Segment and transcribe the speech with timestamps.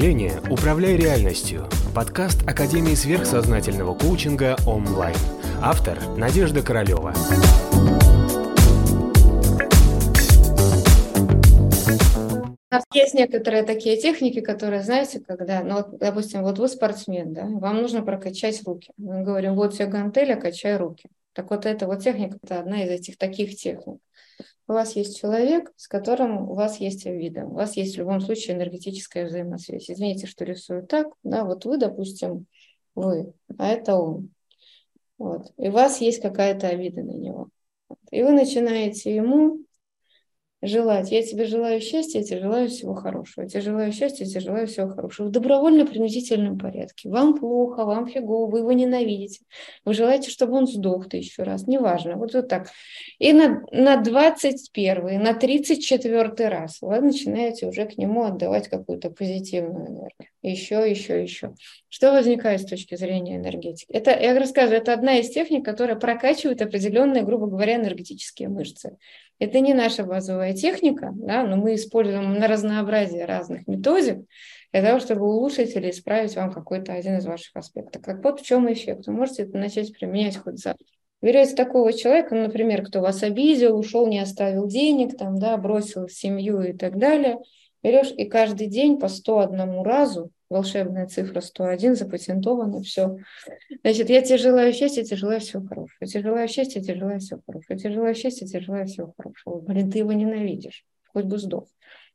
[0.00, 5.14] мышления «Управляй реальностью»– подкаст Академии сверхсознательного коучинга онлайн.
[5.60, 7.12] Автор– Надежда Королева.
[12.94, 17.82] Есть некоторые такие техники, которые, знаете, когда, ну, вот, допустим, вот вы спортсмен, да, вам
[17.82, 18.90] нужно прокачать руки.
[18.96, 21.10] Мы говорим, вот все гантели, качай руки.
[21.32, 24.00] Так вот эта вот техника, это одна из этих таких техник.
[24.66, 27.44] У вас есть человек, с которым у вас есть виды.
[27.44, 29.90] У вас есть в любом случае энергетическая взаимосвязь.
[29.90, 31.08] Извините, что рисую так.
[31.22, 32.46] Да, вот вы, допустим,
[32.94, 34.30] вы, а это он.
[35.18, 35.52] Вот.
[35.56, 37.48] И у вас есть какая-то обида на него.
[38.10, 39.58] И вы начинаете ему
[40.62, 41.10] желать.
[41.10, 43.44] Я тебе желаю счастья, я тебе желаю всего хорошего.
[43.44, 45.28] Я тебе желаю счастья, я тебе желаю всего хорошего.
[45.28, 47.08] В добровольно-принудительном порядке.
[47.08, 49.44] Вам плохо, вам фигово, вы его ненавидите.
[49.84, 51.66] Вы желаете, чтобы он сдох тысячу раз.
[51.66, 52.16] Неважно.
[52.16, 52.68] Вот, вот так.
[53.18, 59.88] И на, на 21 на 34 раз вы начинаете уже к нему отдавать какую-то позитивную
[59.88, 60.29] энергию.
[60.42, 61.54] Еще, еще, еще.
[61.90, 63.92] Что возникает с точки зрения энергетики?
[63.92, 68.96] Это, я рассказываю, это одна из техник, которая прокачивает определенные, грубо говоря, энергетические мышцы.
[69.38, 74.24] Это не наша базовая техника, да, но мы используем на разнообразие разных методик
[74.72, 78.02] для того, чтобы улучшить или исправить вам какой-то один из ваших аспектов.
[78.02, 79.06] Как вот в чем эффект.
[79.06, 80.86] Вы можете это начать применять хоть завтра.
[81.22, 86.62] Берете такого человека, например, кто вас обидел, ушел, не оставил денег, там, да, бросил семью
[86.62, 87.38] и так далее.
[87.82, 93.16] Берешь и каждый день по 101 разу волшебная цифра 101, запатентовано, все.
[93.82, 95.96] Значит, я тебе желаю счастья, тебе желаю всего хорошего.
[96.00, 97.72] Я тебе желаю счастья, тебе желаю всего хорошего.
[97.72, 99.60] Я тебе желаю счастья, тебе желаю всего хорошего.
[99.60, 101.66] Блин, ты его ненавидишь, хоть бы сдох.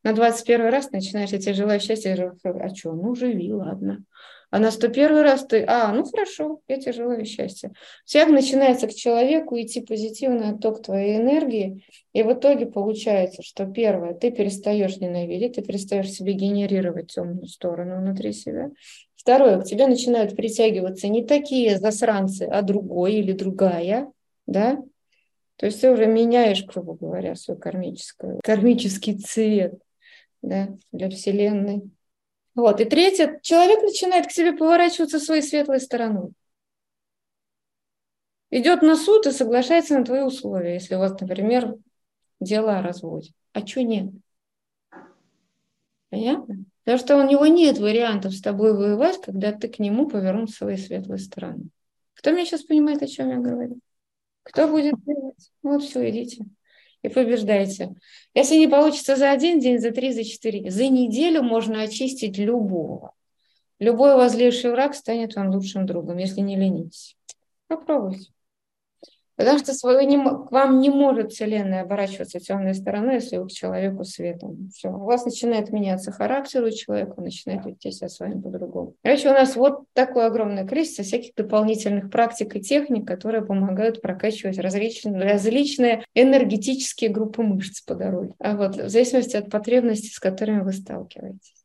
[0.04, 4.04] На 21 раз начинаешь, я тебе желаю счастья, а что, ну живи, ладно.
[4.52, 7.74] А на 101 раз ты, а, ну хорошо, я тебе желаю счастья.
[8.06, 14.14] Всяк начинается к человеку идти позитивный отток твоей энергии, и в итоге получается, что первое,
[14.14, 18.70] ты перестаешь ненавидеть, ты перестаешь себе генерировать темную сторону внутри себя.
[19.16, 24.12] Второе, к тебе начинают притягиваться не такие засранцы, а другой или другая,
[24.46, 24.78] да,
[25.58, 29.76] то есть ты уже меняешь, грубо говоря, свой кармический, кармический цвет
[30.42, 31.90] да, для Вселенной.
[32.56, 32.82] Вот.
[32.82, 36.32] И третье, человек начинает к себе поворачиваться своей светлой стороной.
[38.52, 41.76] Идет на суд и соглашается на твои условия, если у вас, например,
[42.40, 43.34] дело о разводе.
[43.54, 44.12] А что нет?
[46.10, 46.66] Понятно?
[46.84, 50.78] Потому что у него нет вариантов с тобой воевать, когда ты к нему повернул своей
[50.78, 51.70] светлой стороны.
[52.14, 53.80] Кто меня сейчас понимает, о чем я говорю?
[54.46, 55.52] Кто будет делать?
[55.62, 56.46] Вот все, идите
[57.06, 57.96] и побеждаете.
[58.34, 63.14] Если не получится за один день, за три, за четыре, за неделю можно очистить любого.
[63.80, 67.16] Любой возлезший враг станет вам лучшим другом, если не ленитесь.
[67.68, 68.32] Попробуйте.
[69.36, 73.52] Потому что свою не, к вам не может Вселенная оборачиваться темной стороной, если вы к
[73.52, 74.70] человеку светом.
[74.74, 74.90] Все.
[74.90, 78.94] У вас начинает меняться характер у человека, начинает вести себя с вами по-другому.
[79.04, 84.58] Короче, у нас вот такое огромное количество всяких дополнительных практик и техник, которые помогают прокачивать
[84.58, 88.34] различные, различные энергетические группы мышц по дороге.
[88.40, 91.65] А вот в зависимости от потребностей, с которыми вы сталкиваетесь.